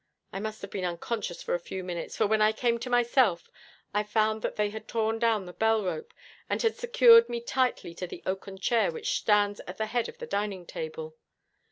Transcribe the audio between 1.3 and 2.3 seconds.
for a few minutes, for